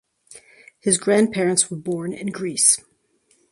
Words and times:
His 0.79 0.97
grandparents 0.97 1.69
were 1.69 1.77
born 1.77 2.11
in 2.11 2.31
Greece. 2.31 2.81